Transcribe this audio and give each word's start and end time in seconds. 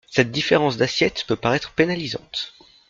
Cette 0.09 0.31
différence 0.31 0.77
d’assiette 0.77 1.25
peut 1.27 1.35
paraître 1.35 1.73
pénalisante. 1.73 2.55